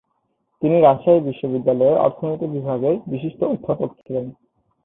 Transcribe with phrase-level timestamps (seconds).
[0.61, 4.25] তিনি রাজশাহী বিশ্ববিদ্যালয়ের অর্থনীতি বিভাগের বিশিষ্ট অধ্যাপক ছিলেন।